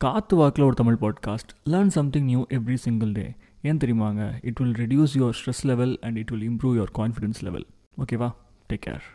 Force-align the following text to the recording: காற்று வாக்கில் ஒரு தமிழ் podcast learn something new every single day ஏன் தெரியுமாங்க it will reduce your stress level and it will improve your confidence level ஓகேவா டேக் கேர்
காற்று 0.00 0.34
வாக்கில் 0.36 0.64
ஒரு 0.64 0.74
தமிழ் 0.74 0.98
podcast 1.00 1.52
learn 1.68 1.86
something 1.86 2.24
new 2.24 2.40
every 2.50 2.74
single 2.74 3.12
day 3.12 3.24
ஏன் 3.62 3.78
தெரியுமாங்க 3.78 4.22
it 4.42 4.58
will 4.60 4.74
reduce 4.74 5.14
your 5.16 5.36
stress 5.38 5.62
level 5.64 5.94
and 6.00 6.18
it 6.18 6.30
will 6.30 6.42
improve 6.42 6.74
your 6.76 6.92
confidence 6.94 7.40
level 7.42 7.64
ஓகேவா 7.98 8.28
டேக் 8.70 8.82
கேர் 8.82 9.06